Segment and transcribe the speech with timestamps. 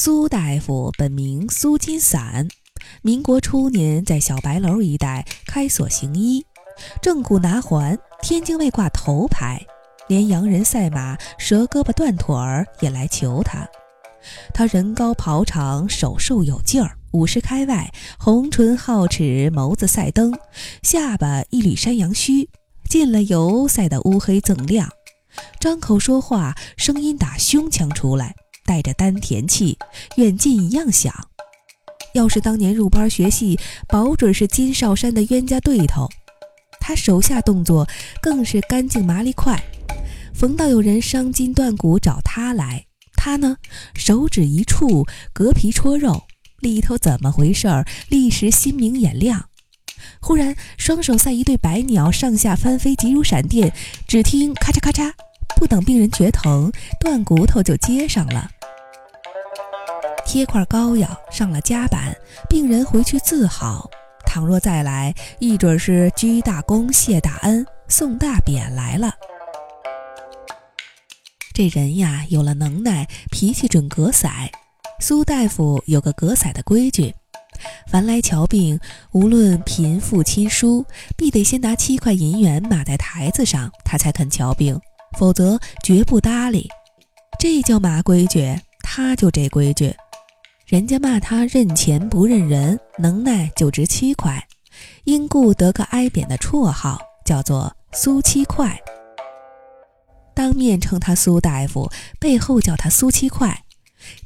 [0.00, 2.46] 苏大夫本名苏金散，
[3.02, 6.46] 民国初年在小白楼一带开所行医，
[7.02, 9.60] 正骨拿环，天津卫挂头牌，
[10.06, 13.66] 连洋人赛马折胳膊断腿儿也来求他。
[14.54, 20.32] 他人高袍长，手瘦有劲儿，五十开外，红唇皓齿，眸子赛灯，
[20.80, 22.48] 下巴一缕山羊须，
[22.88, 24.88] 进了油赛得乌黑锃亮。
[25.58, 28.36] 张口说话，声音打胸腔出来，
[28.68, 29.78] 带着丹田气，
[30.16, 31.10] 远近一样响。
[32.12, 33.58] 要是当年入班学戏，
[33.88, 36.06] 保准是金少山的冤家对头。
[36.78, 37.88] 他手下动作
[38.20, 39.58] 更是干净麻利快，
[40.34, 43.56] 逢到有人伤筋断骨找他来，他呢
[43.94, 46.24] 手指一触，隔皮戳肉，
[46.60, 49.46] 里头怎么回事儿，立时心明眼亮。
[50.20, 53.72] 忽然双手赛一对白鸟，上下翻飞，急如闪电。
[54.06, 55.10] 只听咔嚓咔嚓。
[55.56, 58.48] 不等病人觉疼，断骨头就接上了。
[60.28, 62.14] 贴块膏药上了夹板，
[62.50, 63.88] 病人回去自好。
[64.26, 69.14] 倘若再来，一准是鞠大躬、谢大恩、送大匾来了。
[71.54, 74.28] 这人呀，有了能耐，脾气准格色。
[75.00, 77.14] 苏大夫有个格色的规矩：
[77.90, 78.78] 凡来瞧病，
[79.12, 80.84] 无论贫富亲疏，
[81.16, 84.78] 必得先拿七块银元码在台子上，他才肯瞧病。
[85.18, 86.68] 否则绝不搭理，
[87.40, 88.54] 这叫嘛规矩？
[88.82, 89.96] 他就这规矩。
[90.68, 94.46] 人家骂他认钱不认人，能耐就值七块，
[95.04, 98.78] 因故得个挨扁的绰号，叫做苏七块。
[100.34, 103.64] 当面称他苏大夫，背后叫他苏七块。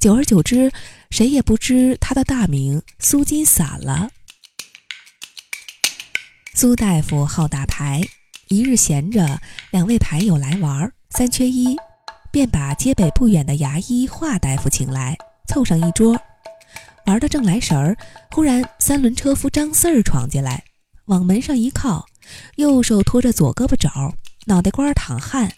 [0.00, 0.72] 久而久之，
[1.10, 4.10] 谁也不知他的大名苏金散了。
[6.54, 8.00] 苏大夫好打牌。
[8.48, 9.38] 一日闲着，
[9.70, 11.76] 两位牌友来玩，三缺一，
[12.32, 16.20] 便把街北不远的牙医华大夫请来，凑上一桌，
[17.06, 17.96] 玩得正来神儿，
[18.30, 20.64] 忽然三轮车夫张四儿闯进来，
[21.06, 22.06] 往门上一靠，
[22.56, 23.88] 右手托着左胳膊肘，
[24.46, 25.52] 脑袋瓜淌汗，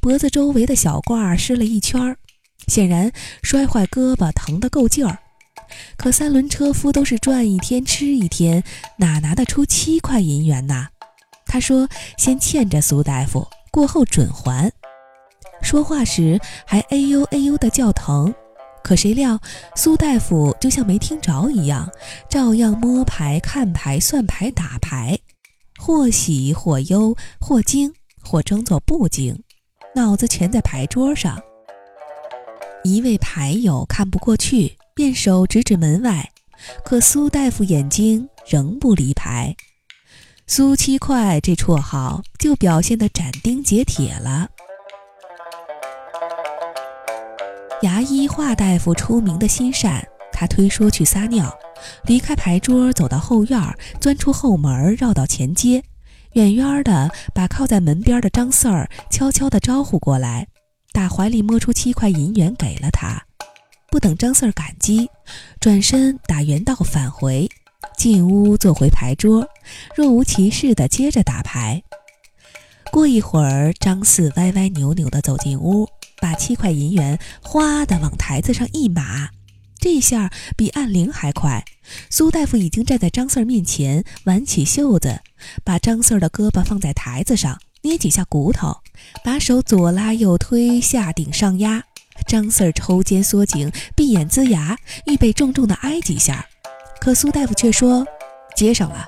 [0.00, 2.16] 脖子周围的小褂湿了一圈儿，
[2.66, 3.10] 显然
[3.42, 5.18] 摔坏胳膊，疼得够劲儿。
[5.96, 8.62] 可三轮车夫都是赚一天吃一天，
[8.98, 10.88] 哪拿得出七块银元呐？
[11.46, 14.70] 他说：“先欠着苏大夫，过后准还。
[15.62, 18.32] ”说话时还哎呦哎呦的叫疼，
[18.82, 19.40] 可谁料
[19.76, 21.88] 苏大夫就像没听着一样，
[22.28, 25.18] 照样摸牌、看牌、算牌、打牌，
[25.78, 27.92] 或喜或忧，或惊
[28.22, 29.42] 或装作不惊，
[29.94, 31.40] 脑子全在牌桌上。
[32.82, 36.30] 一位牌友看不过去，便手指指门外，
[36.84, 39.54] 可苏大夫眼睛仍不离牌。
[40.46, 44.48] 苏七块这绰号就表现得斩钉截铁了。
[47.82, 51.50] 牙医华大夫出名的心善，他推说去撒尿，
[52.04, 53.58] 离开牌桌，走到后院，
[53.98, 55.82] 钻出后门，绕到前街，
[56.34, 60.46] 远远的把靠在门边的张四儿悄悄地招呼过来，
[60.92, 63.24] 打怀里摸出七块银元给了他。
[63.90, 65.08] 不等张四儿感激，
[65.58, 67.48] 转身打圆道返回。
[67.96, 69.48] 进屋坐回牌桌，
[69.96, 71.82] 若无其事地接着打牌。
[72.92, 75.88] 过一会儿，张四歪歪扭扭地走进屋，
[76.20, 79.30] 把七块银元哗地往台子上一码，
[79.78, 81.64] 这下比按铃还快。
[82.08, 85.20] 苏大夫已经站在张四儿面前，挽起袖子，
[85.64, 88.76] 把张四儿的胳膊放在台子上，捏几下骨头，
[89.24, 91.82] 把手左拉右推，下顶上压。
[92.26, 94.76] 张四儿抽肩缩颈，闭眼龇牙，
[95.06, 96.46] 预备重重地挨几下。
[97.00, 98.06] 可苏大夫却说
[98.54, 99.06] ：“接上了。”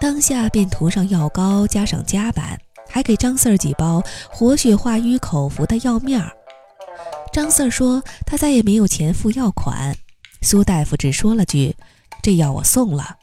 [0.00, 2.58] 当下便涂上药膏，加上夹板，
[2.96, 6.32] 还给张四儿几包活血化瘀口服的药面儿。
[7.30, 9.94] 张四儿说：“他再也没有钱付药款。”
[10.40, 11.76] 苏大夫只说了句
[12.24, 13.16] ：“这药我送了。”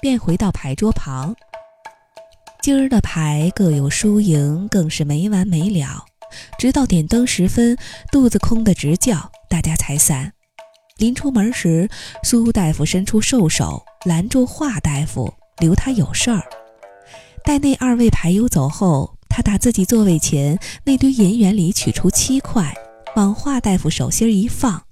[0.00, 1.34] 便回到牌桌旁。
[2.62, 6.04] 今儿的牌各有输赢，更是没完没了。
[6.56, 7.76] 直到点灯时分，
[8.12, 10.34] 肚子空得直叫，大家才散。
[10.98, 11.90] 临出门时，
[12.22, 16.44] 苏大夫伸出瘦手拦住华大夫，留他有事儿。
[17.42, 22.74] 待那二位牌友走后，他打自己座位前那堆银元里取出七块，
[23.16, 24.82] 往华大夫手心一放，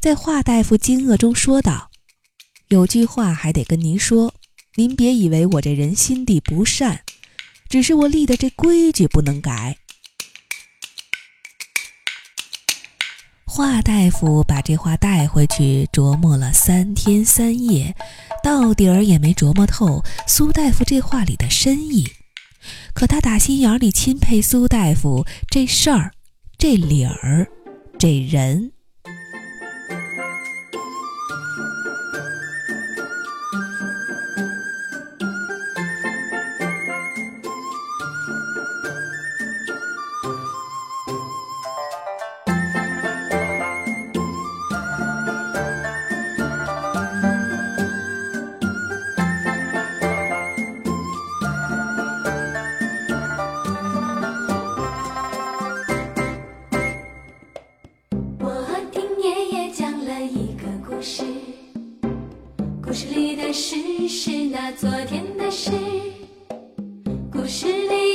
[0.00, 1.88] 在华大夫惊愕中说道
[2.66, 4.34] ：“有句话还得跟您说，
[4.74, 7.02] 您别以为我这人心地不善，
[7.68, 9.76] 只是我立的这规矩不能改。”
[13.46, 17.94] 华大夫把这话带回去，琢磨了三天三夜，
[18.42, 22.04] 到底儿也没琢磨透苏大夫这话里的深意。
[22.94, 26.12] 可他打心眼里钦佩苏大夫这事儿、
[26.58, 27.46] 这理儿、
[27.98, 28.72] 这人。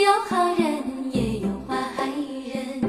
[0.05, 1.75] 有好人，也有坏
[2.53, 2.79] 人；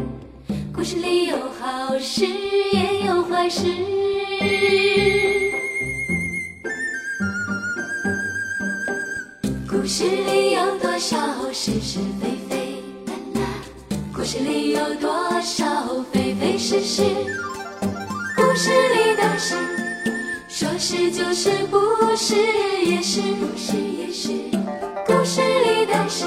[0.70, 3.62] 故事里有好事，也有坏事。
[9.66, 11.16] 故事里有多少
[11.54, 12.82] 是是非非？
[14.14, 15.10] 故事里有多
[15.40, 17.02] 少非非是是？
[18.36, 19.54] 故事里的事，
[20.48, 21.78] 说是就是，不
[22.14, 22.34] 是
[22.84, 24.32] 也是，不是也是。
[25.06, 26.26] 故事里的事，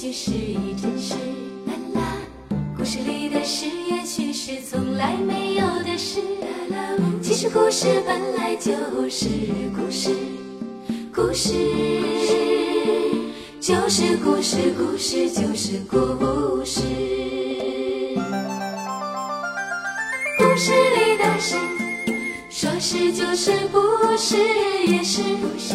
[0.00, 1.12] 许是一真实，
[1.66, 2.16] 啦啦。
[2.74, 6.96] 故事里的事，也许是从来没有的事，啦啦。
[7.20, 8.72] 其实故事本来就
[9.10, 9.28] 是
[9.76, 10.08] 故事，
[11.14, 11.52] 故事
[13.60, 16.80] 就是故事，故事就是故事。
[20.38, 21.56] 故事里的事，
[22.48, 23.78] 说是就是，不
[24.16, 24.38] 是
[24.86, 25.74] 也是，不是